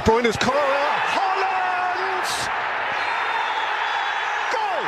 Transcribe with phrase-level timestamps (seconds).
[0.00, 0.90] De Bruyne's corner.
[1.14, 2.26] Holland!
[4.52, 4.84] Goal!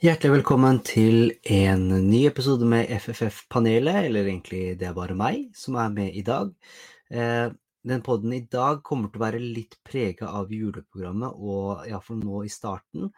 [0.00, 5.78] Hjertelig velkommen til en ny episode med FFF-panelet, eller egentlig det er bare meg som
[5.78, 6.50] er med i dag.
[7.12, 12.18] Eh, den podden i dag kommer til å være litt prega av juleprogrammet, og iallfall
[12.24, 13.12] nå i starten,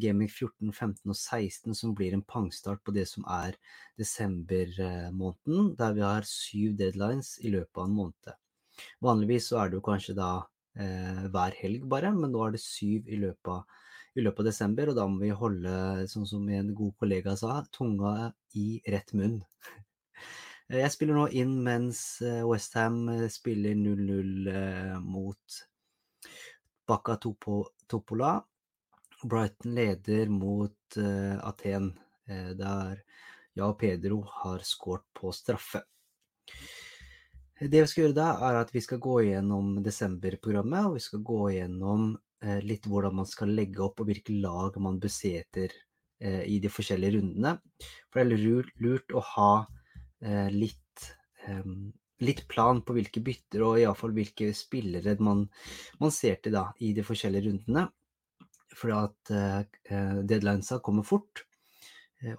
[0.00, 3.58] Gaming 14, 15 og 16, som blir en pangstart på det som er
[4.00, 8.36] desembermåneden, der vi har syv deadlines i løpet av en måned.
[9.04, 10.30] Vanligvis så er det jo kanskje da
[10.80, 13.84] eh, hver helg bare, men nå er det syv i løpet av
[14.16, 15.72] i løpet av desember, og da må vi holde,
[16.08, 19.42] sånn som en god kollega sa, tunga i rett munn.
[20.72, 24.48] Jeg spiller nå inn mens Westham spiller 0-0
[25.04, 25.58] mot
[26.88, 28.32] Bacca Topola.
[29.24, 30.98] Brighton leder mot
[31.42, 31.92] Aten,
[32.26, 33.00] der
[33.56, 35.80] Ja og Pedro har skåret på straffe.
[37.56, 41.22] Det vi skal gjøre da, er at vi skal gå gjennom desemberprogrammet, og vi skal
[41.24, 42.10] gå gjennom
[42.68, 45.72] litt hvordan man skal legge opp og hvilke lag man beseter
[46.20, 47.56] i de forskjellige rundene.
[48.12, 49.50] For det er lurt å ha
[50.52, 51.08] litt,
[52.20, 55.46] litt plan på hvilke bytter og iallfall hvilke spillere man,
[56.00, 57.88] man, ser til da i de forskjellige rundene.
[58.76, 59.30] For at
[60.28, 61.46] deadlinesa kommer fort.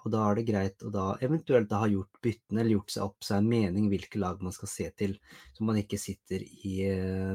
[0.02, 3.04] Og da er det greit å da eventuelt da ha gjort byttene eller gjort seg
[3.04, 5.14] opp seg en mening hvilke lag man skal se til,
[5.54, 6.72] så man ikke sitter i,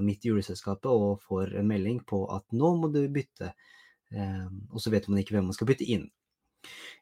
[0.03, 3.53] midt i juleselskapet og får en melding på at nå må du bytte,
[4.13, 6.09] og så vet man ikke hvem man skal bytte inn.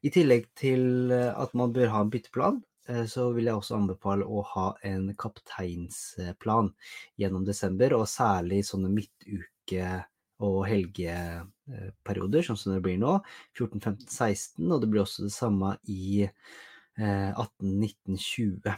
[0.06, 2.62] I tillegg til at man bør ha en bytteplan,
[3.10, 6.72] så vil jeg også anbefale å ha en kapteinsplan
[7.22, 9.90] gjennom desember, og særlig sånne midtuke
[10.42, 13.20] og helgeperioder, sånn som det blir nå.
[13.54, 16.26] 14, 15, 16, og det blir også det samme i
[16.98, 18.58] 18, 19, 20.
[18.66, 18.76] Det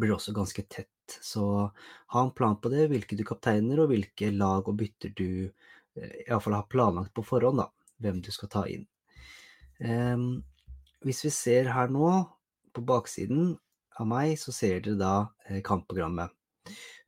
[0.00, 0.90] blir også ganske tett.
[1.20, 5.28] Så ha en plan på det, hvilke du kapteiner og hvilke lag og bytter du
[6.24, 7.68] iallfall har planlagt på forhånd, da.
[8.02, 8.88] Hvem du skal ta inn.
[11.04, 12.08] Hvis vi ser her nå,
[12.74, 13.52] på baksiden
[14.00, 16.32] av meg, så ser dere da kampprogrammet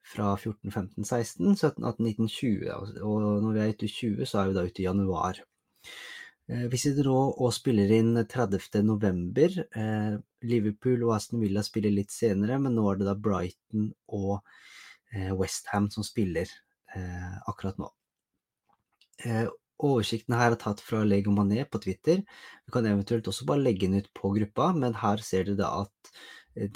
[0.06, 3.02] fra 14, 15, 16, 17, 18, 19, 20.
[3.02, 5.40] Og når vi er ute i 20, så er vi da ute i januar.
[6.46, 8.84] Vi sitter nå og spiller inn 30.
[8.86, 9.50] november.
[10.46, 14.46] Liverpool og Aston Villa spiller litt senere, men nå er det da Brighton og
[15.40, 16.46] Westham som spiller
[17.50, 17.90] akkurat nå.
[19.76, 22.22] Oversikten her er tatt fra Lego Mané på Twitter.
[22.64, 25.72] Du kan eventuelt også bare legge den ut på gruppa, men her ser dere da
[25.82, 26.14] at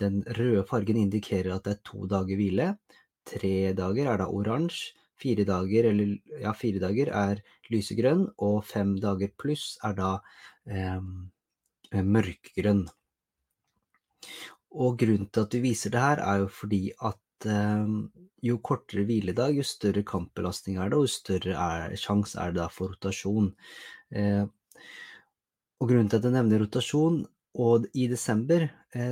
[0.03, 2.75] den røde fargen indikerer at det er to dager hvile.
[3.29, 7.43] Tre dager er da oransje, fire dager, eller, ja, fire dager er
[7.73, 10.15] lysegrønn, og fem dager pluss er da
[10.65, 11.03] eh,
[11.93, 12.87] mørkegrønn.
[14.81, 17.93] Og grunnen til at vi viser det her, er jo fordi at eh,
[18.47, 22.63] jo kortere hviledag, jo større kampbelastning er det, og jo større er, sjanse er det
[22.63, 23.53] da for rotasjon.
[24.17, 24.47] Eh,
[25.81, 27.23] og grunnen til at jeg nevner rotasjon,
[27.59, 28.69] og i desember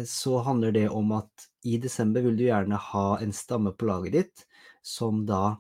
[0.07, 4.15] så handler det om at i desember vil du gjerne ha en stamme på laget
[4.15, 4.45] ditt
[4.87, 5.57] som da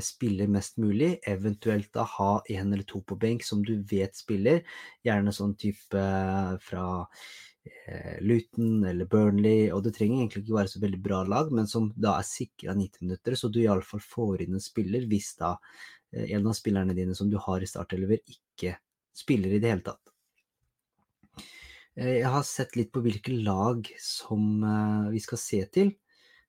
[0.00, 4.62] spiller mest mulig, eventuelt da ha en eller to på benk som du vet spiller,
[5.04, 6.04] gjerne sånn type
[6.64, 6.86] fra
[8.24, 11.90] Luton eller Burnley, og det trenger egentlig ikke være så veldig bra lag, men som
[11.96, 15.58] da er sikra 90 minutter, så du iallfall får inn en spiller hvis da
[16.14, 18.78] en av spillerne dine som du har i startelever, ikke
[19.12, 20.13] spiller i det hele tatt.
[21.94, 24.64] Jeg har sett litt på hvilke lag som
[25.14, 25.92] vi skal se til,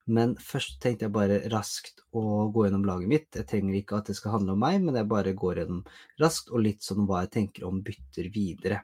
[0.10, 3.28] men først tenkte jeg bare raskt å gå gjennom laget mitt.
[3.34, 5.84] Jeg trenger ikke at det skal handle om meg, men jeg bare går gjennom
[6.22, 8.82] raskt og litt sånn hva jeg tenker om bytter videre.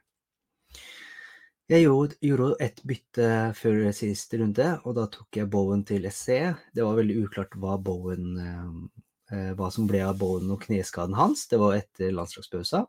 [1.72, 3.28] Jeg gjorde et bytte
[3.58, 6.40] før siste runde, og da tok jeg Bowen til SE.
[6.76, 8.34] Det var veldig uklart hva, Bowen,
[9.30, 11.48] hva som ble av Bowen og kneskaden hans.
[11.48, 12.86] Det var etter landslagspausa.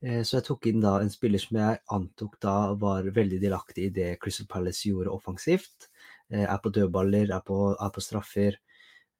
[0.00, 3.92] Så jeg tok inn da en spiller som jeg antok da var veldig delaktig i
[3.92, 5.90] det Crystal Palace gjorde offensivt.
[6.32, 8.56] Er på dødballer, er på, er på straffer.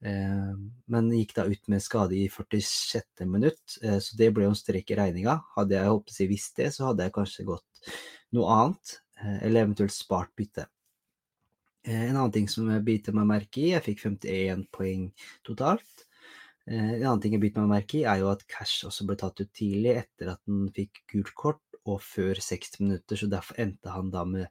[0.01, 3.27] Men gikk da ut med skade i 46.
[3.29, 5.37] minutt, så det ble jo en strek i regninga.
[5.53, 7.93] Hadde jeg håpet å visst det, så hadde jeg kanskje gått
[8.33, 8.97] noe annet,
[9.43, 10.65] eller eventuelt spart bytte.
[11.85, 15.11] En annen ting som jeg biter meg merke i, jeg fikk 51 poeng
[15.45, 16.07] totalt.
[16.69, 19.41] En annen ting jeg biter meg merke i, er jo at Cash også ble tatt
[19.41, 23.91] ut tidlig etter at han fikk gult kort og før 60 minutter, så derfor endte
[23.91, 24.51] han da med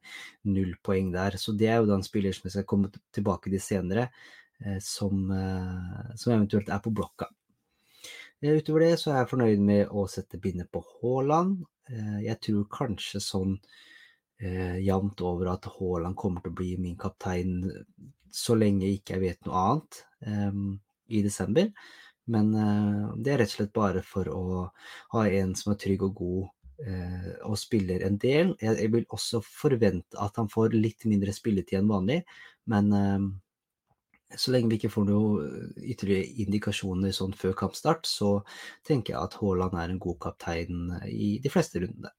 [0.50, 1.38] null poeng der.
[1.38, 4.08] Så det er jo da en spiller som jeg skal komme tilbake til senere,
[4.84, 5.30] som,
[6.18, 7.30] som eventuelt er på blokka.
[8.40, 11.62] Utover det så er jeg fornøyd med å sette bindet på Haaland.
[12.26, 13.56] Jeg tror kanskje sånn
[14.40, 17.62] jevnt over at Haaland kommer til å bli min kaptein
[18.32, 20.04] så lenge ikke jeg vet noe annet
[21.10, 21.68] i desember.
[22.30, 22.54] Men
[23.18, 24.70] det er rett og slett bare for å
[25.16, 26.48] ha en som er trygg og god
[27.50, 28.54] og spiller en del.
[28.62, 32.20] Jeg vil også forvente at han får litt mindre spilletid enn vanlig,
[32.70, 32.94] men
[34.38, 38.44] så lenge vi ikke får noen ytterligere indikasjoner sånn før kampstart, så
[38.86, 42.14] tenker jeg at Haaland er en god kaptein i de fleste rundene.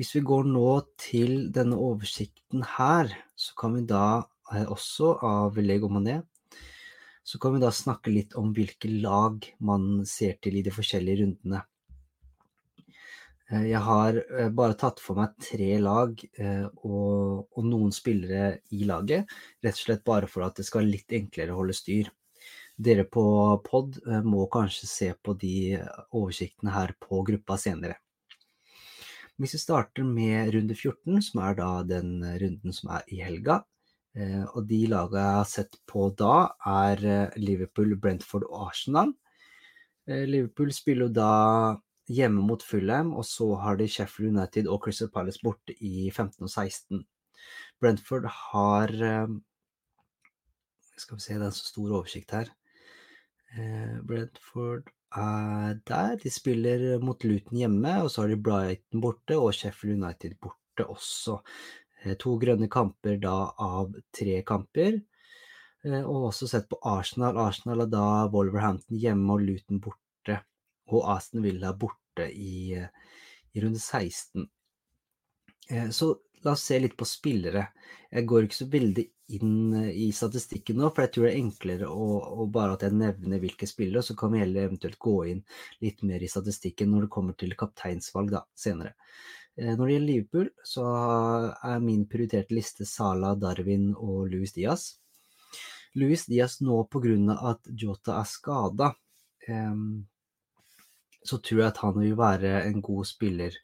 [0.00, 0.70] Hvis vi går nå
[1.00, 4.24] til denne oversikten her, så kan vi da
[4.72, 6.22] også av Lego Mané,
[7.26, 11.24] så kan vi da snakke litt om hvilke lag man ser til i de forskjellige
[11.24, 11.64] rundene.
[13.46, 14.18] Jeg har
[14.54, 19.26] bare tatt for meg tre lag og, og, noen spillere i laget,
[19.62, 22.10] rett og slett bare for at det skal være litt enklere å holde styr.
[22.76, 23.26] Dere på
[23.66, 25.78] pod må kanskje se på de
[26.10, 27.98] oversiktene her på gruppa senere.
[29.36, 33.64] Hvis vi starter med runde 14, som er da den runden som er i helga,
[34.16, 37.02] og de lagene jeg har sett på da, er
[37.36, 39.10] Liverpool, Brentford og Arsenal.
[40.06, 41.32] Liverpool spiller jo da
[42.12, 46.46] hjemme mot Fulham, og så har de Sheffield United og Crystal Palace borte i 15
[46.46, 47.02] og 16.
[47.80, 49.32] Brentford har eh,
[50.96, 52.52] Skal vi se, det er en så stor oversikt her.
[53.52, 56.14] Eh, Brentford er der.
[56.22, 60.86] De spiller mot Luton hjemme, og så har de Brighton borte og Sheffield United borte
[60.86, 61.42] også.
[62.06, 65.02] Eh, to grønne kamper da av tre kamper.
[65.86, 67.36] Og også sett på Arsenal.
[67.38, 70.40] Arsenal er da Wolverhampton hjemme og Luton borte
[70.90, 74.46] og Aston Villa borte i, i runde 16.
[75.70, 76.14] Eh, så
[76.44, 77.68] la oss se litt på spillere.
[78.10, 79.06] Jeg går ikke så veldig
[79.36, 82.10] inn i statistikken nå, for jeg tror det er enklere å,
[82.42, 85.40] å bare at jeg nevner hvilke spillere, så kan vi heller eventuelt gå inn
[85.82, 88.94] litt mer i statistikken når det kommer til kapteinsvalg da, senere.
[89.56, 90.86] Eh, når det gjelder Liverpool, så
[91.64, 94.90] er min prioriterte liste Sala, Darwin og Louis Diaz.
[95.96, 98.92] Louis Diaz nå av at Jota er skada.
[99.48, 100.06] Um,
[101.26, 103.54] så tror jeg at han vil være en god spiller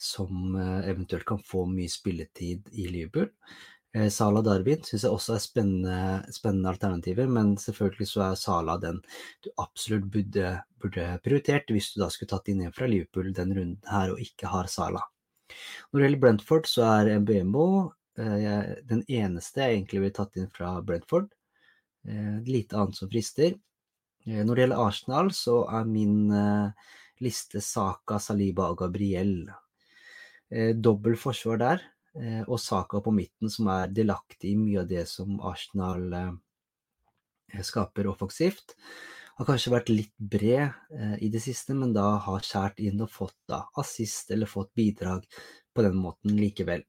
[0.00, 3.28] som eh, eventuelt kan få mye spilletid i Liverpool.
[3.92, 8.78] Eh, Sala Darwin syns jeg også er spennende, spennende, alternativer, men selvfølgelig så er Sala
[8.80, 9.02] den
[9.44, 13.52] du absolutt burde, burde, prioritert hvis du da skulle tatt inn en fra Liverpool den
[13.56, 15.04] runden her og ikke har Sala.
[15.90, 17.66] Når det gjelder Brentford, så er Mbemo
[18.20, 21.30] eh, den eneste jeg egentlig ville tatt inn fra Brentford.
[22.08, 23.56] Eh, lite annet som frister.
[24.26, 26.90] Eh, når det gjelder Arsenal, så er min eh,
[27.24, 29.34] liste Saka, Saliba og Gabriel.
[30.50, 31.82] Eh, dobbel forsvar der,
[32.18, 37.62] eh, og Saka på midten, som er delaktig i mye av det som Arsenal eh,
[37.62, 38.76] skaper offensivt.
[39.40, 43.08] Har kanskje vært litt bred eh, i det siste, men da har skjært inn og
[43.08, 45.24] fått da, assist eller fått bidrag
[45.72, 46.84] på den måten likevel.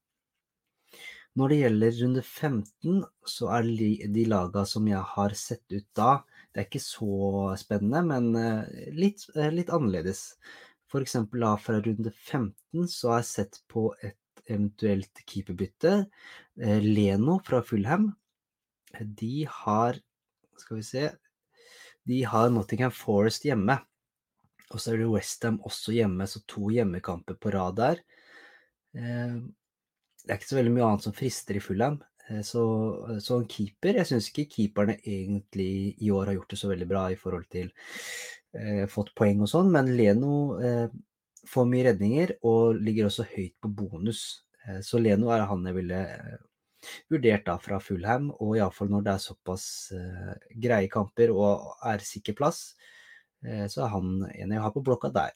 [1.39, 3.71] Når det gjelder runde 15, så er
[4.17, 6.09] de laga som jeg har sett ut da,
[6.51, 7.21] det er ikke så
[7.63, 10.25] spennende, men eh, litt, eh, litt annerledes.
[10.91, 16.01] Eksempel da fra runde 15 så har jeg sett på et eventuelt keeperbytte.
[16.83, 18.11] Leno fra Fulham.
[18.99, 20.03] De har
[20.59, 21.05] Skal vi se
[22.07, 23.77] De har Nottingham Forest hjemme.
[24.71, 28.03] Og så er det Westham også hjemme, så to hjemmekamper på rad der.
[28.91, 31.97] Det er ikke så veldig mye annet som frister i Fulham.
[32.29, 32.63] Eh, så,
[33.09, 36.69] eh, så en keeper Jeg syns ikke keeperne egentlig i år har gjort det så
[36.71, 37.71] veldig bra i forhold til
[38.53, 40.87] eh, fått poeng og sånn, men Leno eh,
[41.49, 44.43] får mye redninger og ligger også høyt på bonus.
[44.67, 46.39] Eh, så Leno er han jeg ville eh,
[47.11, 49.65] vurdert da fra Fulham, og iallfall når det er såpass
[50.63, 52.71] greie kamper og er sikker plass,
[53.41, 55.35] så er han en jeg har på blokka der.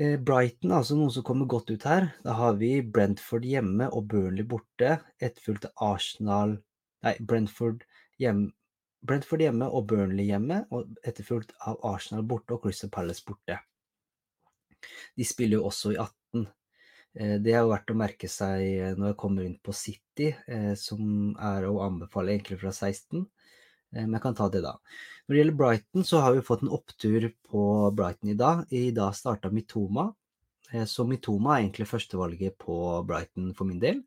[0.00, 2.08] Eh, Brighton, altså noen som kommer godt ut her.
[2.24, 4.96] Da har vi Brentford hjemme og Burnley borte.
[5.20, 6.56] Etterfulgt av Arsenal
[7.02, 7.82] Nei, Brentford
[8.22, 8.52] hjemme,
[9.02, 13.56] Brentford hjemme og Burnley hjemme, og etterfulgt av Arsenal borte og Crystal Palace borte.
[15.18, 16.46] De spiller jo også i 18.
[17.18, 20.32] Eh, det er jo verdt å merke seg eh, når jeg kommer inn på City,
[20.78, 23.24] som er å anbefale egentlig fra 16.
[23.92, 24.78] Men jeg kan ta det da.
[25.26, 27.62] Når det gjelder Brighton, så har vi fått en opptur på
[27.96, 28.64] Brighton i dag.
[28.72, 30.08] I dag starta Mitoma.
[30.72, 32.76] Eh, så Mitoma er egentlig førstevalget på
[33.08, 34.02] Brighton for min del.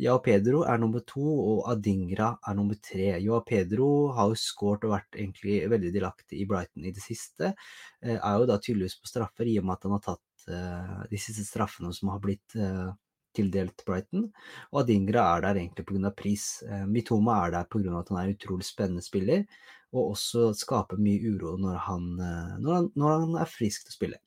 [0.00, 3.18] Jao Pedro er nummer to, og Adingra er nummer tre.
[3.20, 7.52] Joa Pedro har jo skåret og vært egentlig veldig delaktig i Brighton i det siste.
[8.00, 11.04] Eh, er jo da tydeligvis på straffer, i og med at han har tatt uh,
[11.10, 12.90] de siste straffene som har blitt uh,
[13.36, 14.28] tildelt Brighton,
[14.72, 16.10] og Adingra er der egentlig pga.
[16.16, 16.62] pris.
[16.66, 18.00] Eh, Mitoma er der pga.
[18.00, 19.44] at han er utrolig spennende spiller,
[19.92, 23.94] og også skaper mye uro når han, eh, når han, når han er frisk til
[23.94, 24.18] å spille.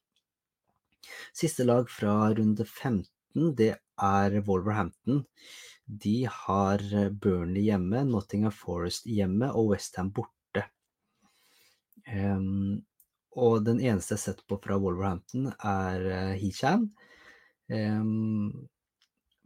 [1.35, 5.25] Siste lag fra runde 15, det er Wolverhampton.
[5.85, 6.79] De har
[7.11, 10.63] Burnley hjemme, Nottingham Forest hjemme og Westham borte.
[12.07, 12.83] Um,
[13.35, 16.05] og den eneste jeg har sett på fra Wolverhampton, er
[16.39, 16.39] Hechan.
[16.43, 16.91] Heacham.
[17.73, 18.69] Um,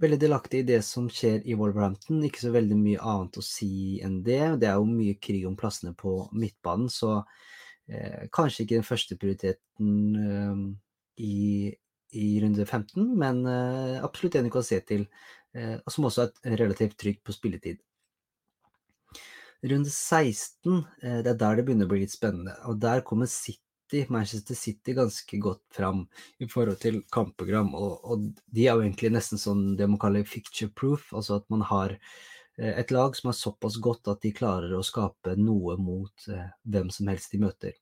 [0.01, 2.21] veldig delaktig i det som skjer i Wolverhampton.
[2.25, 4.41] Ikke så veldig mye annet å si enn det.
[4.61, 7.19] Det er jo mye krig om plassene på midtbanen, så
[7.89, 10.61] eh, kanskje ikke den første prioriteten eh,
[11.25, 11.39] i,
[12.13, 15.07] i, runde 15, men eh, absolutt en du kan se til,
[15.57, 17.81] eh, og som også er relativt trygg på spilletid.
[19.65, 23.29] Runde 16, eh, det er der det begynner å bli litt spennende, og der kommer
[23.31, 23.63] City,
[24.13, 26.05] Manchester City ganske godt fram
[26.43, 27.73] i forhold til kampprogram.
[27.75, 31.47] Og, og, de er jo egentlig nesten sånn det man kaller ficture proof, altså at
[31.53, 35.77] man har eh, et lag som er såpass godt at de klarer å skape noe
[35.81, 37.77] mot eh, hvem som helst de møter.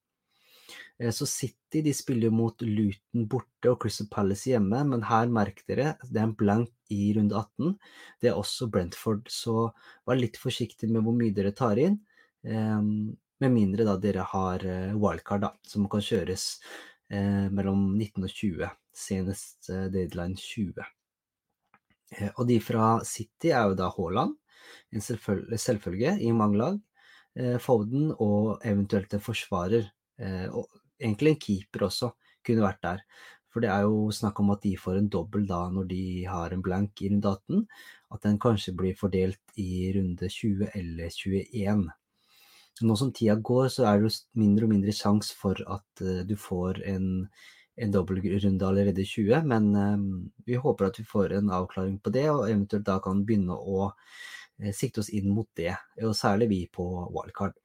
[1.00, 5.32] Eh, så City de spiller jo mot Luton borte og Crystal Palace hjemme, men her
[5.32, 7.76] merk dere, det er en blank i runde 18.
[8.22, 9.70] Det er også Brentford, så
[10.08, 12.00] vær litt forsiktig med hvor mye dere tar inn.
[12.46, 16.48] Um, med mindre da dere har eh, wildcard, da, som kan kjøres
[17.12, 18.72] eh, mellom 19 og 20.
[18.96, 20.86] Senest eh, deadline 20.
[22.16, 24.36] Eh, og de fra City er jo da Haaland,
[24.96, 26.82] en selvfølge, selvfølge i mange lag.
[27.36, 29.90] Eh, Foden og eventuelt en forsvarer.
[30.22, 30.70] Eh, og
[31.02, 32.14] egentlig en keeper også
[32.46, 33.04] kunne vært der.
[33.52, 36.52] For det er jo snakk om at de får en dobbel da når de har
[36.52, 37.68] en blank i runde 18.
[38.16, 41.86] At den kanskje blir fordelt i runde 20 eller 21
[42.84, 46.24] nå som tida går, så er det jo mindre og mindre sjanse for at uh,
[46.28, 47.10] du får en,
[47.80, 50.08] en dobbeltrunde allerede i 20, men uh,
[50.48, 53.92] vi håper at vi får en avklaring på det, og eventuelt da kan begynne å
[53.92, 55.72] uh, sikte oss inn mot det,
[56.04, 57.56] og særlig vi på wildcard.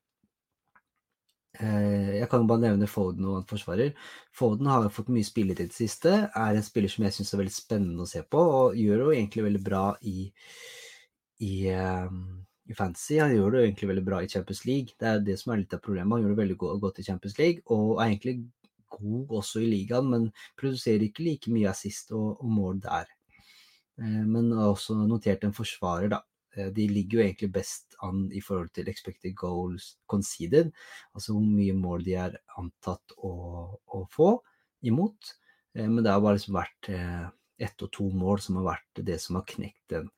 [1.60, 3.90] Jeg kan bare nevne Foden og en forsvarer.
[4.32, 6.12] Foden har fått mye spilletid i det siste.
[6.30, 9.08] Er en spiller som jeg syns er veldig spennende å se på, og gjør jo
[9.10, 10.30] egentlig veldig bra i,
[11.44, 11.52] i
[12.70, 13.18] i fantasy.
[13.18, 14.94] Han gjør det egentlig veldig bra i Champions League.
[15.00, 16.14] Det er det som er litt av problemet.
[16.14, 18.36] Han gjør det veldig godt i Champions League, og er egentlig
[18.90, 23.10] god også i ligaen, men produserer ikke like mye assist og, og mål der.
[24.00, 26.22] Eh, men har også notert en forsvarer, da.
[26.56, 30.72] Eh, de ligger jo egentlig best an i forhold til expected goals conceded,
[31.14, 33.32] altså hvor mye mål de er antatt å,
[33.86, 34.32] å få
[34.86, 35.34] imot.
[35.76, 36.94] Eh, men det har bare liksom vært
[37.60, 40.08] ett og to mål som har vært det som har knekt den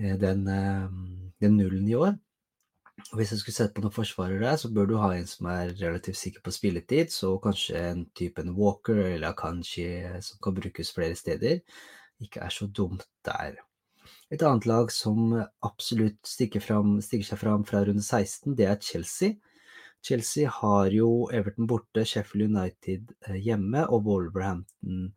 [0.00, 0.88] den, eh,
[1.40, 2.16] den, nullen i år.
[3.10, 5.48] Og hvis jeg skulle sett på noen forsvarere der, så bør du ha en som
[5.48, 9.86] er relativt sikker på spilletid, så kanskje en type en Walker eller Akanshi
[10.24, 11.62] som kan brukes flere steder,
[12.20, 13.56] ikke er så dumt der.
[14.30, 15.32] Et annet lag som
[15.64, 19.38] absolutt stikker, fram, stikker seg fram fra runde 16, det er Chelsea.
[20.04, 25.10] Chelsea har jo Everton borte, Sheffield United eh, hjemme og Wolverhampton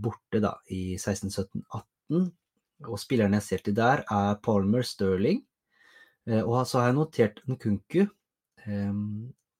[0.00, 2.32] borte da, i 16, 17, 18
[2.86, 5.42] og spillerne jeg ser til der, er Palmer Sterling.
[6.28, 8.06] Eh, og så har jeg notert Nkunku.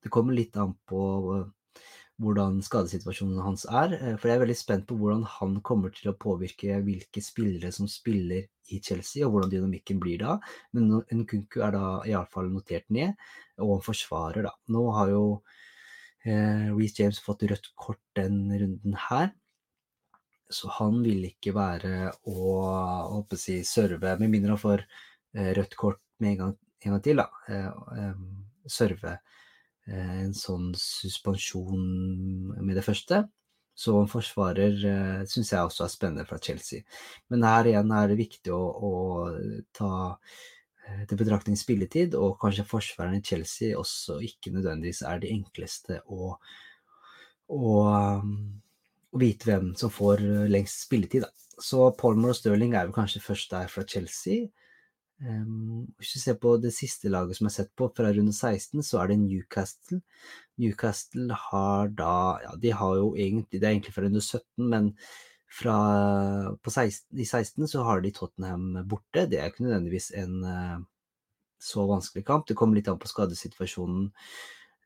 [0.00, 1.00] Det kommer litt an på
[1.34, 1.80] eh,
[2.20, 3.94] hvordan skadesituasjonen hans er.
[3.96, 7.72] Eh, for jeg er veldig spent på hvordan han kommer til å påvirke hvilke spillere
[7.74, 10.36] som spiller i Chelsea, og hvordan dynamikken blir da.
[10.76, 13.16] Men Nkunku er da iallfall notert ned,
[13.60, 14.54] og han forsvarer, da.
[14.72, 15.24] Nå har jo
[16.24, 19.32] eh, Reece James fått rødt kort den runden her.
[20.50, 22.36] Så han vil ikke være å
[23.14, 26.54] håper si, serve, med mindre han får eh, rødt kort med en gang,
[26.84, 27.28] en gang til, da.
[27.48, 28.08] Eh,
[28.70, 29.12] serve
[29.86, 31.84] eh, en sånn suspensjon
[32.58, 33.24] med det første.
[33.80, 34.74] Så en forsvarer
[35.30, 36.82] syns jeg også er spennende fra Chelsea.
[37.32, 38.90] Men her igjen er det viktig å, å
[39.72, 39.92] ta
[41.08, 46.34] til betraktning spilletid, og kanskje forsvareren i Chelsea også ikke nødvendigvis er de enkleste å,
[47.48, 47.72] å
[49.10, 51.26] å vite hvem som får eh, lengst spilletid.
[51.26, 51.60] Da.
[51.60, 54.48] Så Palmer og Sterling er vel kanskje først der fra Chelsea.
[55.20, 58.32] Um, hvis vi ser på det siste laget som jeg har sett på fra runde
[58.32, 59.98] 16, så er det Newcastle.
[60.60, 62.14] Newcastle har da
[62.44, 64.94] Ja, de har jo egentlig Det er egentlig fra runde 17, men
[65.50, 65.76] fra,
[66.64, 69.26] 16, i 16 så har de Tottenham borte.
[69.26, 70.78] Det er ikke nødvendigvis en uh,
[71.60, 72.46] så vanskelig kamp.
[72.48, 74.08] Det kommer litt an på skadesituasjonen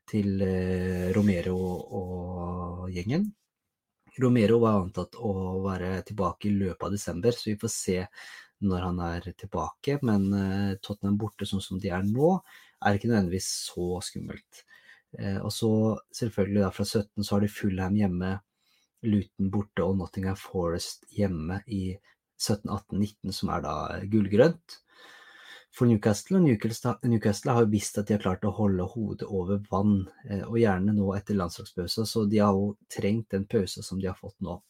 [0.09, 3.29] til uh, Romero og, og gjengen.
[4.21, 5.31] Romero var antatt å
[5.65, 7.97] være tilbake i løpet av desember, så vi får se
[8.65, 9.97] når han er tilbake.
[10.07, 12.37] Men uh, Tottenham borte sånn som de er nå,
[12.85, 14.63] er ikke nødvendigvis så skummelt.
[15.17, 15.71] Uh, og så
[16.15, 18.33] selvfølgelig da fra 17 så har de Fullham hjemme
[19.05, 21.97] Luton borte og Nottingham Forest hjemme i
[22.41, 23.75] 17-18-19, som er da
[24.11, 24.79] gullgrønt
[25.75, 26.39] for Newcastle.
[26.39, 30.05] Og Newcastle, Newcastle har jo visst at de har klart å holde hodet over vann,
[30.29, 34.07] eh, og gjerne nå etter landslagspausa, så de har jo trengt den pausa som de
[34.09, 34.61] har fått nå.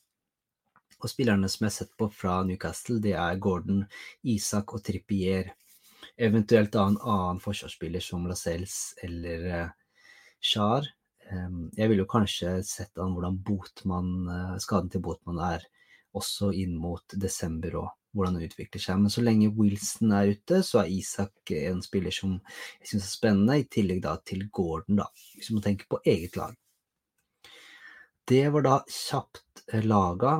[1.01, 3.83] Og spillerne som jeg har sett på fra Newcastle, det er Gordon,
[4.23, 5.51] Isak og Trippier.
[6.17, 9.73] Eventuelt da en annen forsvarsspiller som Lascelles eller uh,
[10.39, 10.87] Char.
[11.25, 15.65] Jeg ville jo kanskje sett an hvordan Botman, uh, skaden til Botman er
[16.15, 18.99] også inn mot desember og hvordan det utvikler seg.
[19.01, 22.37] Men så lenge Wilson er ute, så er Isak en spiller som
[22.79, 26.39] jeg syns er spennende, i tillegg da til Gordon, da, hvis man tenker på eget
[26.39, 26.55] lag.
[28.25, 30.31] Det var da kjapt eh, laga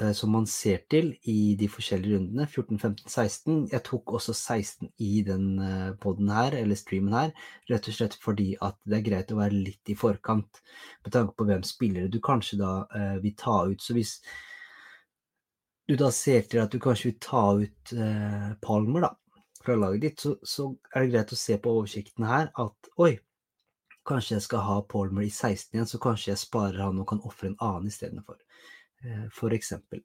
[0.00, 3.60] eh, som man ser til i de forskjellige rundene, 14, 15, 16.
[3.70, 7.30] Jeg tok også 16 i den eh, poden her, eller streamen her,
[7.70, 10.62] rett og slett fordi at det er greit å være litt i forkant
[11.04, 12.72] med tanke på hvem spillere du kanskje da
[13.22, 13.78] vil ta ut.
[13.78, 14.18] Så hvis
[15.90, 19.08] du da ser til at du kanskje vil ta ut eh, Palmer da,
[19.64, 23.16] fra laget ditt, så, så, er det greit å se på oversikten her at oi,
[24.06, 27.22] kanskje jeg skal ha Palmer i 16 igjen, så kanskje jeg sparer han og kan
[27.26, 28.38] ofre en annen istedenfor.
[29.02, 30.04] Eh, for eksempel.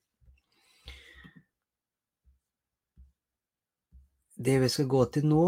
[4.35, 5.45] Det vi skal gå til nå,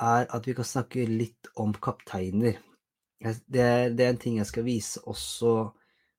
[0.00, 2.56] er at vi kan snakke litt om kapteiner.
[3.20, 5.52] Det det er en ting jeg skal vise også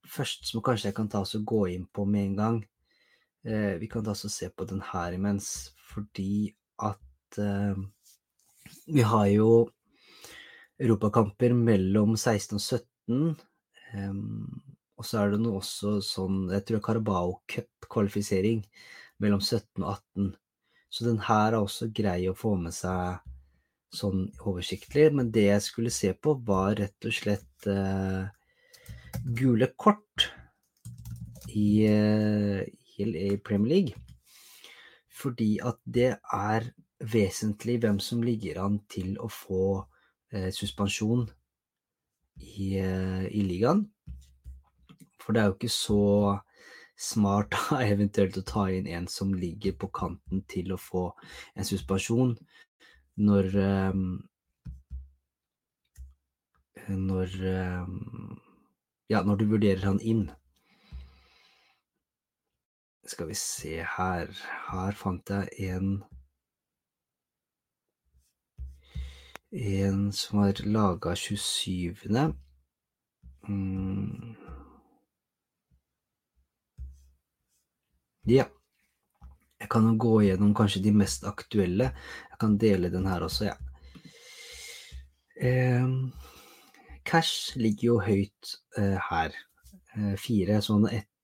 [0.06, 2.64] først, som kanskje jeg kan ta oss og gå inn på med en gang.
[3.46, 6.50] Eh, vi kan da også se på den her imens, fordi
[6.82, 7.78] at eh,
[8.90, 9.50] vi har jo
[10.82, 13.36] europakamper mellom 16 og 17.
[13.94, 14.16] Eh,
[14.96, 18.64] og så er det noe også sånn, jeg tror Carabao Cup-kvalifisering
[19.22, 20.34] mellom 17 og 18.
[20.90, 23.20] Så den her er også grei å få med seg
[23.96, 28.26] sånn oversiktlig, men det jeg skulle se på, var rett og slett eh,
[29.38, 30.30] gule kort
[31.56, 31.86] i,
[33.02, 33.96] uh, i Premier League.
[35.16, 39.66] Fordi at det er vesentlig hvem som ligger an til å få
[40.32, 41.26] eh, suspensjon
[42.40, 43.86] i, eh, i, ligaen.
[45.22, 46.04] For det er jo ikke så
[47.00, 51.10] smart da, eventuelt å ta inn en som ligger på kanten til å få
[51.56, 52.38] en suspensjon,
[53.16, 54.00] når eh,
[56.86, 57.86] Når eh,
[59.10, 60.28] Ja, når du vurderer han inn.
[63.06, 64.32] Skal vi se her
[64.72, 66.04] Her fant jeg en
[69.56, 72.34] En som var laga 27.
[73.48, 74.36] Mm.
[78.28, 78.46] Ja.
[79.60, 81.94] Jeg kan jo gå gjennom kanskje de mest aktuelle.
[82.30, 83.56] Jeg kan dele den her også, ja.
[85.40, 85.88] Eh,
[87.06, 89.40] cash ligger jo høyt eh, her.
[89.96, 91.15] Eh, fire sånne ett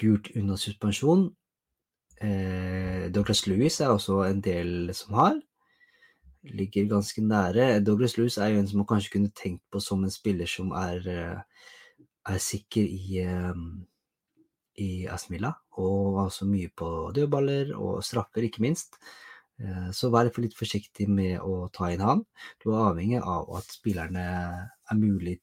[0.00, 1.28] gult under suspensjon.
[2.20, 5.40] Eh, Douglas Lewis er også en del som har.
[6.44, 7.80] Ligger ganske nære.
[7.84, 10.72] Douglas Lewis er jo en som man kanskje kunne tenkt på som en spiller som
[10.72, 11.66] er, eh,
[12.26, 13.54] er sikker i, eh,
[14.78, 18.98] i Asmilla, og altså mye på dødballer og straffer, ikke minst.
[19.60, 22.26] Eh, så vær litt forsiktig med å ta inn han.
[22.62, 25.40] Du er avhengig av at spillerne er mulig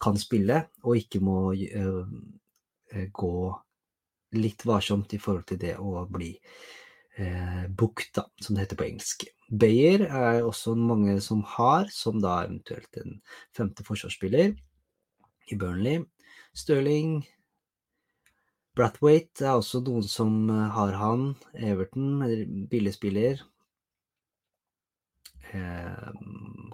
[0.00, 1.54] kan spille, og ikke må
[3.12, 3.62] gå
[4.36, 6.32] litt varsomt i forhold til det å bli
[7.16, 9.26] eh, bukta, som det heter på engelsk.
[9.52, 13.20] Bayer er også mange som har, som da eventuelt en
[13.56, 14.54] femte forsvarsspiller
[15.52, 16.04] i Burnley.
[16.56, 17.20] Stirling
[18.76, 21.32] Brathwaite er også noen som eh, har han.
[21.52, 22.22] Everton,
[22.72, 23.42] billigspiller.
[25.52, 26.08] Eh,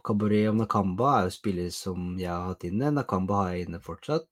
[0.09, 0.23] og
[0.55, 2.93] Nakamba er jo spillere som jeg har hatt inne.
[2.95, 4.29] Nakamba har jeg inne fortsatt.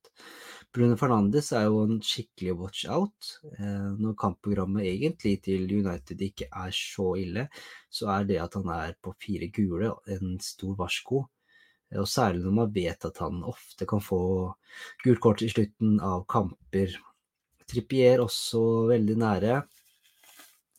[0.77, 3.29] Bruno Fernandes er jo en skikkelig watch out.
[3.57, 7.47] Eh, når kampprogrammet egentlig til United ikke er så ille,
[7.89, 11.23] så er det at han er på fire gule en stor varsko.
[11.89, 14.21] Eh, og særlig når man vet at han ofte kan få
[15.01, 16.93] gult kort i slutten av kamper.
[17.65, 18.62] Trippier også
[18.93, 19.57] veldig nære,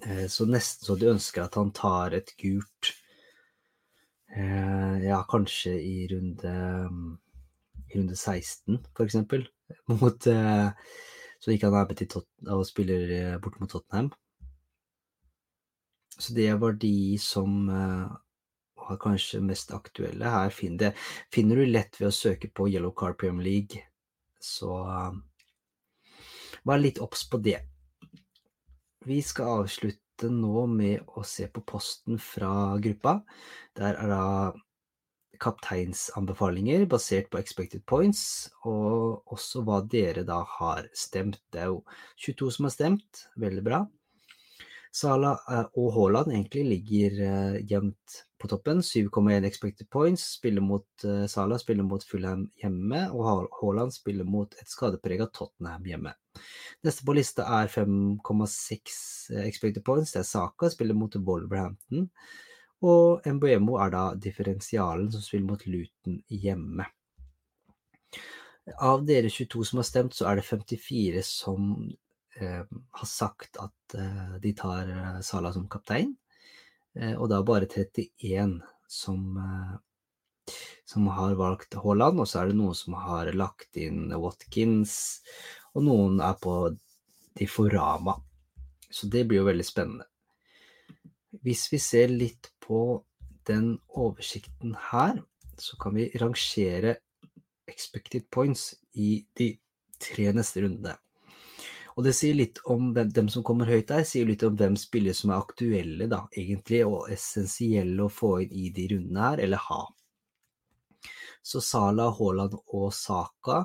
[0.05, 2.93] eh, så nesten så de ønsker at han tar et gult.
[4.37, 6.51] Ja, kanskje i runde,
[7.87, 9.47] i runde 16, for eksempel
[10.01, 10.69] mot eh,
[11.39, 14.09] Så gikk han arbeid til og spiller eh, bort mot Tottenham.
[16.17, 18.15] Så det var de som eh,
[18.81, 20.31] var kanskje mest aktuelle.
[20.33, 20.91] Her finner, det,
[21.33, 23.83] finner du lett ved å søke på Yellow Car Premier League,
[24.41, 24.79] så
[26.65, 27.59] vær litt obs på det.
[29.07, 32.49] Vi skal avslutte nå med å se på posten fra
[32.81, 33.19] gruppa.
[33.77, 34.23] Der er da
[35.41, 41.41] kapteinsanbefalinger basert på expected points, og også hva dere da har stemt.
[41.53, 41.83] Det er jo
[42.25, 43.83] 22 som har stemt, veldig bra.
[44.97, 45.35] Sala
[45.77, 47.19] og Haaland egentlig ligger
[47.69, 48.79] jevnt på toppen.
[48.81, 50.23] 7,1 expected points.
[50.39, 56.15] Spiller mot Sala spiller mot Fulham hjemme, og Haaland spiller mot et skadeprega Tottenham hjemme.
[56.87, 58.97] Neste på lista er 5,6
[59.43, 60.15] expected points.
[60.15, 62.09] Det er Saka, spiller mot Wolverhampton.
[62.85, 66.85] Og Mbuemo er da differensialen som spiller mot Luton hjemme.
[68.83, 71.71] Av dere 22 som har stemt, så er det 54 som
[72.37, 76.13] eh, har sagt at eh, de tar Sala Salah som kaptein.
[76.97, 80.53] Eh, og er bare 31 som, eh,
[80.85, 85.21] som har valgt Haaland, og så er det noen som har lagt inn Watkins,
[85.73, 86.75] og noen er på
[87.37, 88.17] Diforama.
[88.89, 90.07] Så det blir jo veldig spennende.
[91.43, 92.81] Hvis vi ser litt på
[93.47, 95.21] den oversikten her,
[95.57, 96.97] så kan vi rangere
[97.67, 99.53] expected points i de
[100.01, 100.95] tre neste rundene.
[101.97, 104.75] Og det sier litt om hvem, dem som kommer høyt der, sier litt om hvem
[104.77, 109.41] spillere som er aktuelle, da, egentlig, og essensielle å få inn i de rundene her,
[109.47, 109.79] eller ha.
[111.41, 113.63] Så Sala, Haaland og Saka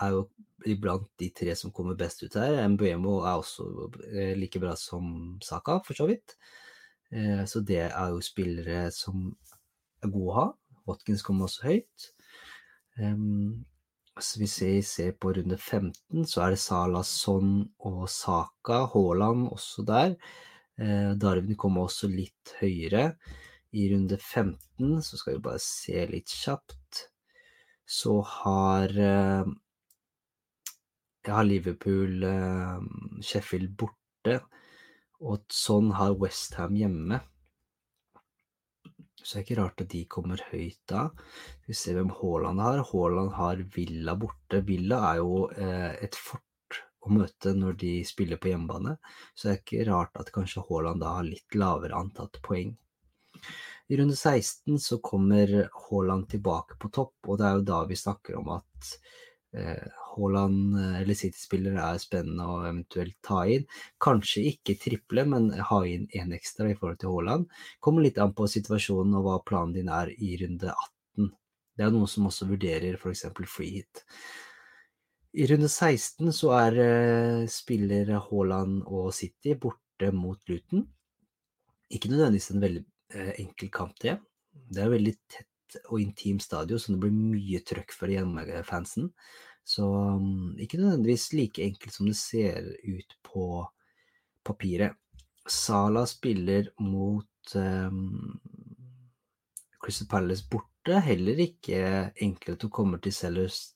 [0.00, 0.24] er jo
[0.70, 2.56] iblant de tre som kommer best ut her.
[2.72, 3.66] Mbuemo er også
[4.14, 6.38] eh, like bra som Saka, for så vidt.
[7.14, 9.28] Eh, så det er jo spillere som
[10.02, 10.48] er gode å ha.
[10.88, 12.10] Watkins kommer også høyt.
[14.14, 18.84] Så hvis vi ser på runde 15, så er det Salah, Son og Saka.
[18.92, 20.14] Haaland også der.
[20.78, 23.14] Eh, Darwin kommer også litt høyere.
[23.74, 27.06] I runde 15 så skal vi bare se litt kjapt.
[27.86, 29.54] Så har eh,
[31.24, 32.26] jeg har Liverpool
[33.24, 34.42] Sheffield borte.
[35.24, 37.20] Og sånn har Westham hjemme.
[39.24, 41.06] Så det er ikke rart at de kommer høyt da.
[41.64, 42.82] Vi ser hvem Haaland har.
[42.90, 44.60] Haaland har Villa borte.
[44.68, 46.42] Villa er jo eh, et fort
[47.04, 48.96] å møte når de spiller på hjemmebane,
[49.34, 52.72] så det er ikke rart at kanskje Haaland da har litt lavere antatt poeng.
[53.92, 58.00] I runde 16 så kommer Haaland tilbake på topp, og det er jo da vi
[58.00, 58.94] snakker om at
[60.14, 63.66] Haaland eh, eller City-spillere er spennende å eventuelt ta inn.
[64.02, 67.46] Kanskje ikke triple, men ha inn én ekstra i forhold til Haaland.
[67.84, 71.30] Kommer litt an på situasjonen og hva planen din er i runde 18.
[71.74, 73.26] Det er noen som også vurderer f.eks.
[73.50, 74.04] free hit.
[75.34, 80.84] I runde 16 så er uh, spiller Haaland og City borte mot Luton.
[81.90, 82.84] Ikke nødvendigvis en veldig
[83.38, 84.16] enkel kamp, det.
[84.74, 85.53] Det er veldig tett
[85.88, 89.10] og intim stadion, så det blir mye trøkk for hjemmefansen.
[89.64, 93.46] Så um, ikke nødvendigvis like enkelt som det ser ut på
[94.44, 94.98] papiret.
[95.48, 98.40] Sala spiller mot um,
[99.80, 101.00] Crystal Palace borte.
[101.04, 101.80] Heller ikke
[102.20, 103.70] enkelt å komme til Sellers.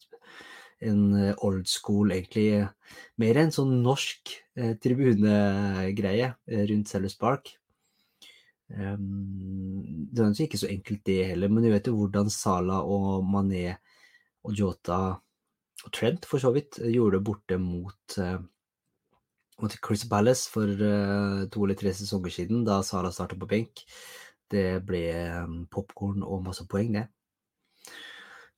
[0.85, 2.69] En uh, old school, egentlig
[3.19, 7.58] mer en sånn norsk eh, tribunegreie eh, rundt Sellers Park.
[8.68, 13.24] Um, det er ikke så enkelt det heller, men du vet jo hvordan Sala og
[13.24, 13.78] Mané
[14.44, 15.00] og Jota
[15.87, 18.42] og Trent for så vidt gjorde det borte mot, uh,
[19.62, 23.87] mot Chris Palace for uh, to eller tre sesonger siden, da Sala starta på benk.
[24.48, 25.07] Det ble
[25.44, 27.09] um, popkorn og masse poeng, det.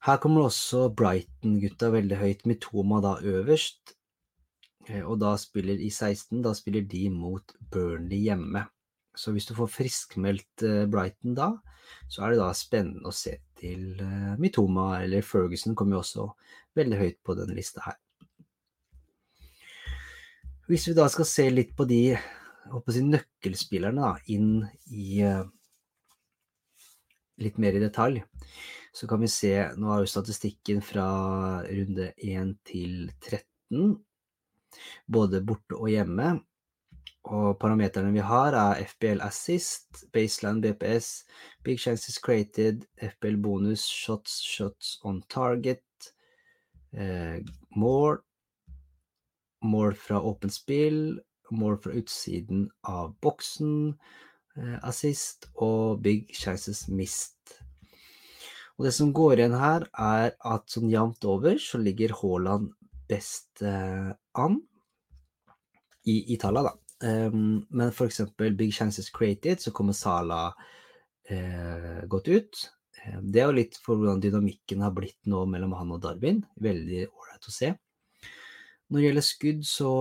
[0.00, 3.94] Her kommer også Brighton-gutta veldig høyt, med Toma da øverst.
[5.04, 8.64] Og da spiller i 16, da spiller de mot Burnley hjemme.
[9.20, 11.50] Så hvis du får friskmeldt eh, Brighton da,
[12.08, 16.28] så er det da spennende å se til eh, Mitoma eller Ferguson kommer jo også
[16.78, 17.98] veldig høyt på denne lista her.
[20.70, 24.62] Hvis vi da skal se litt på de si, nøkkelspillerne da, inn
[24.94, 25.42] i eh,
[27.42, 28.22] litt mer i detalj,
[28.94, 31.08] så kan vi se Nå er jo statistikken fra
[31.66, 33.98] runde 1 til 13,
[35.10, 36.38] både borte og hjemme.
[37.28, 41.26] Og parameterne vi har, er FBL assist, baseline BPS,
[41.64, 45.84] big chances created, FBL bonus, shots, shots on target,
[46.96, 47.44] eh,
[47.76, 48.22] mål,
[49.62, 53.98] mål fra åpent spill, mål fra utsiden av boksen,
[54.56, 57.60] eh, assist og big chances mist.
[58.78, 62.70] Og det som går igjen her, er at sånn jevnt over så ligger Haaland
[63.10, 64.08] best eh,
[64.40, 64.62] an
[66.08, 66.89] i, i tallene, da.
[67.00, 72.64] Um, men for eksempel Big Chances Created, så kommer Sala uh, godt ut.
[73.00, 76.42] Det er jo litt for hvordan dynamikken har blitt nå mellom han og Darwin.
[76.60, 77.72] Veldig ålreit å se.
[78.90, 79.92] Når det gjelder skudd, så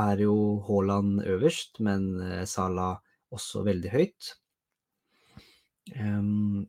[0.00, 0.34] er jo
[0.66, 2.96] Haaland øverst, men uh, Sala
[3.34, 4.32] også veldig høyt.
[5.94, 6.66] Um,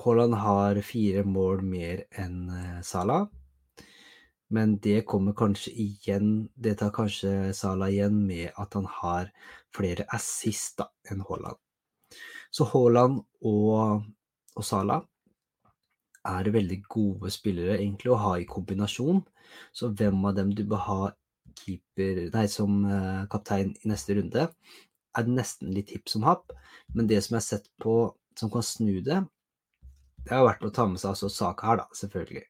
[0.00, 2.48] Haaland har fire mål mer enn
[2.86, 3.28] Salah.
[4.50, 9.30] Men det kommer kanskje igjen Det tar kanskje Salah igjen med at han har
[9.74, 11.58] flere assist da, enn Haaland.
[12.50, 14.02] Så Haaland og,
[14.58, 15.04] og Salah
[16.26, 19.22] er veldig gode spillere egentlig å ha i kombinasjon.
[19.72, 21.00] Så hvem av dem du bør ha
[21.60, 24.48] keeper, nei, som uh, kaptein i neste runde,
[25.18, 26.52] er nesten litt hipp som happ.
[26.94, 27.94] Men det som jeg har sett på
[28.38, 29.22] som kan snu det,
[30.24, 32.44] det har vært å ta med seg altså Saka her, da, selvfølgelig.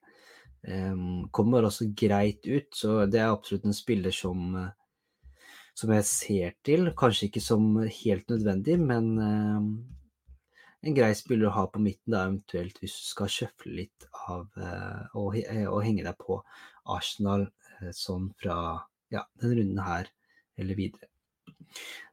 [0.60, 5.38] Um, kommer også greit ut, så det er absolutt en spiller som, uh,
[5.78, 6.90] som jeg ser til.
[6.98, 10.36] Kanskje ikke som helt nødvendig, men uh,
[10.84, 14.48] en grei spiller å ha på midten, da eventuelt hvis du skal sjøfle litt av
[14.60, 16.42] uh, og, og, henge deg på
[16.92, 17.48] Arsenal
[17.96, 18.56] sånn fra
[19.08, 20.10] ja, den runden her
[20.60, 21.08] eller videre.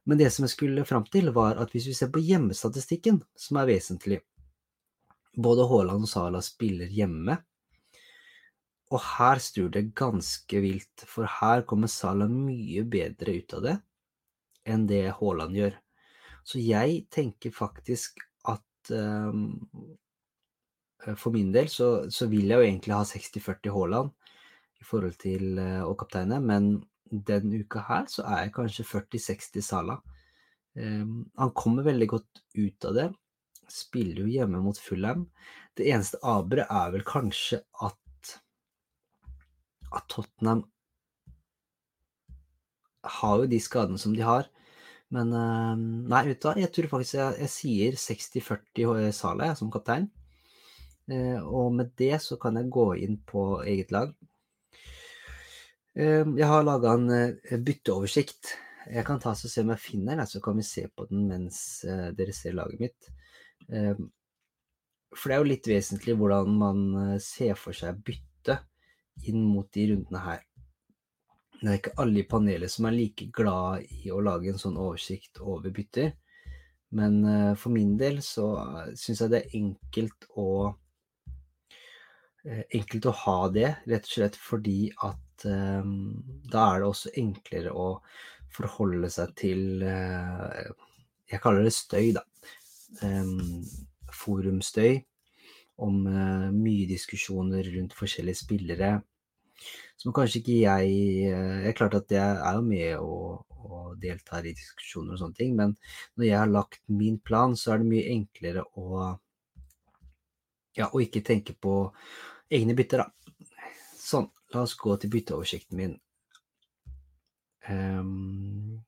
[0.08, 3.60] Men det som jeg skulle fram til, var at hvis vi ser på hjemmestatistikken, som
[3.60, 4.22] er vesentlig
[5.38, 7.36] Både Haaland og Salah spiller hjemme,
[8.88, 13.76] og her snur det ganske vilt, for her kommer Salah mye bedre ut av det
[14.68, 15.76] enn det Haaland gjør.
[16.44, 19.58] Så jeg tenker faktisk at um,
[21.16, 24.32] for min del så, så, vil jeg jo egentlig ha 60-40 Haaland
[24.80, 29.64] i forhold til uh, å kapteine, men den uka her så er jeg kanskje 40-60
[29.64, 30.00] Salah.
[30.78, 33.08] Um, han kommer veldig godt ut av det.
[33.68, 35.26] Spiller jo hjemme mot Fulham.
[35.76, 37.98] Det eneste aberet er vel kanskje at,
[39.94, 40.64] at Tottenham
[43.18, 44.48] har jo de skadene som de har.
[45.14, 49.70] Men uh, nei, vet du hva, jeg tror faktisk jeg, jeg sier 60-40 Sala som
[49.72, 50.10] kaptein.
[51.08, 54.12] Uh, og med det så kan jeg gå inn på eget lag.
[55.98, 58.52] Jeg har laga en eh, bytteoversikt.
[58.86, 61.24] Jeg kan ta og se om jeg finner den, så kan vi se på den
[61.26, 63.08] mens eh, dere ser laget mitt.
[65.16, 68.58] For det er jo litt vesentlig hvordan man eh, ser for seg bytte
[69.26, 70.42] inn mot de rundene her.
[71.58, 74.78] Det er ikke alle i panelet som er like glad i å lage en sånn
[74.78, 76.12] oversikt over bytter.
[76.94, 77.18] Men
[77.58, 78.46] for min del så
[78.96, 80.50] syns jeg det er enkelt å
[82.48, 86.14] Enkelt å ha det, rett og slett fordi at um,
[86.48, 87.88] da er det også enklere å
[88.54, 90.70] forholde seg til uh,
[91.28, 92.22] Jeg kaller det støy, da.
[93.02, 93.66] Um,
[94.14, 95.02] forumstøy
[95.84, 98.96] om uh, mye diskusjoner rundt forskjellige spillere.
[99.98, 100.90] Som kanskje ikke jeg
[101.34, 105.22] uh, Jeg er klart at jeg er jo med og, og deltar i diskusjoner og
[105.22, 105.74] sånne ting, men
[106.16, 109.16] når jeg har lagt min plan, så er det mye enklere å
[110.78, 111.80] ja, å ikke tenke på
[112.54, 113.46] egne bytter, da.
[113.98, 114.28] Sånn.
[114.54, 115.98] La oss gå til bytteoversikten min.
[117.68, 118.78] Um,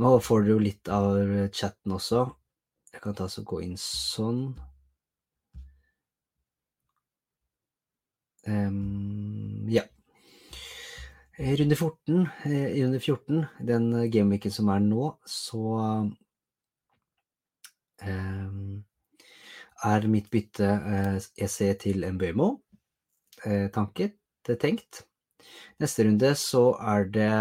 [0.00, 1.18] nå får dere jo litt av
[1.52, 2.22] chatten også.
[2.94, 4.54] Jeg kan ta så gå inn sånn.
[8.46, 9.82] Um, ja.
[11.38, 15.64] Runde 14, eh, i runde 14, den gameweeken som er nå, så
[18.06, 18.84] um,
[19.84, 22.48] er mitt bytte uh, eh, EC til Mbøymo
[23.44, 24.16] uh, tanket
[24.62, 25.02] tenkt.
[25.82, 27.32] Neste runde så er det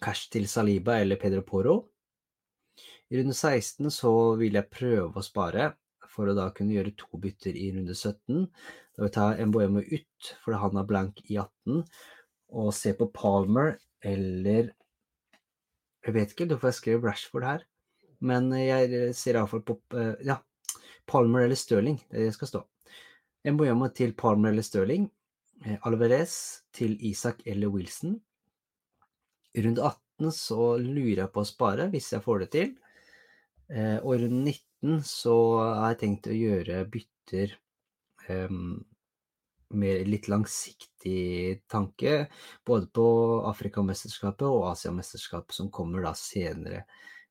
[0.00, 1.76] cash til Saliba eller Pedro Poro.
[3.10, 5.72] I runde 16 så vil jeg prøve å spare
[6.08, 8.46] for å da kunne gjøre to bytter i runde 17.
[8.98, 11.84] Da vil jeg ta Mboemo ut fordi han har blank i 18,
[12.58, 14.72] og se på Palmer eller
[16.02, 17.62] Jeg vet ikke hvorfor jeg skrev Rashford her,
[18.18, 20.40] men jeg ser iallfall på eh, Ja,
[21.06, 22.64] Palmer eller Stirling, det er det skal stå.
[23.46, 25.06] Mboemo til Palmer eller Stirling.
[25.62, 26.34] Eh, Alvarez
[26.74, 28.18] til Isak eller Wilson.
[29.54, 32.74] I runde 18 så lurer jeg på å spare, hvis jeg får det til.
[33.70, 37.54] Eh, og i runde 19 så har jeg tenkt å gjøre bytter
[38.32, 38.78] um,
[39.78, 42.26] mer litt langsiktig tanke,
[42.66, 43.06] både på
[43.50, 46.84] Afrikamesterskapet og Asiamesterskapet, som kommer da senere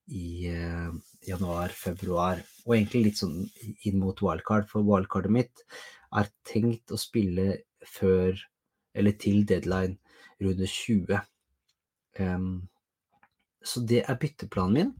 [0.07, 0.93] i uh,
[1.27, 2.43] januar-februar.
[2.65, 3.39] Og egentlig litt sånn
[3.87, 5.65] inn mot wildcard, for wildcardet mitt
[6.15, 8.37] er tenkt å spille før
[8.97, 9.97] eller til deadline
[10.41, 11.19] runde 20.
[12.19, 12.67] Um,
[13.61, 14.95] så det er bytteplanen min.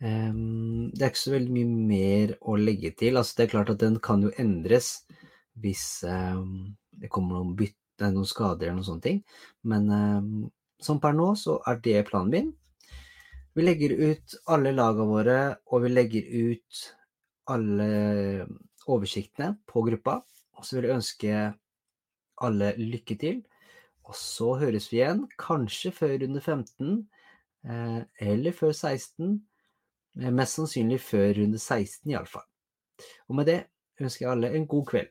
[0.00, 3.16] Det er ikke så veldig mye mer å legge til.
[3.16, 5.06] Altså, det er klart at den kan jo endres
[5.56, 9.22] hvis det kommer noen, bytte, noen skader eller noen sånne ting.
[9.64, 9.88] Men
[10.84, 12.52] som per nå, så er det planen min.
[13.56, 15.40] Vi legger ut alle lagene våre,
[15.72, 16.80] og vi legger ut
[17.48, 17.90] alle
[18.84, 20.18] oversiktene på gruppa.
[20.56, 21.44] Og så vil jeg ønske
[22.44, 23.38] alle lykke til.
[24.06, 26.98] Og så høres vi igjen, kanskje før runde 15,
[27.64, 29.40] eh, eller før 16.
[30.16, 32.46] Mest sannsynlig før runde 16, iallfall.
[33.28, 33.58] Og med det
[34.00, 35.10] ønsker jeg alle en god kveld.